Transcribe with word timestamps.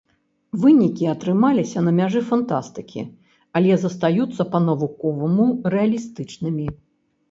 Вынікі 0.61 1.05
атрымаліся 1.13 1.79
на 1.89 1.93
мяжы 1.99 2.23
фантастыкі, 2.31 3.05
але 3.61 3.71
застаюцца 3.85 4.49
па-навуковаму 4.57 5.45
рэалістычнымі. 5.79 6.67